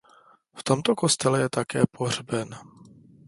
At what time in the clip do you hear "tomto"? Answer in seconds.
0.65-0.95